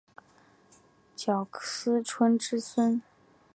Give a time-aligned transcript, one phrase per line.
[1.15, 3.03] 斛斯椿之孙。